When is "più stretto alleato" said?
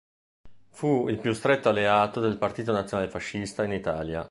1.19-2.19